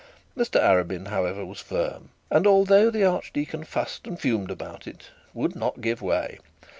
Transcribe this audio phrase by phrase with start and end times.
[0.35, 5.55] Mr Arabin, however, was firm, and, although the archdeacon fussed and fumed about it, would
[5.55, 6.39] not give way.